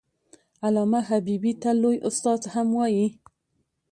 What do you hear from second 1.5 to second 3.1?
ته لوى استاد هم وايي.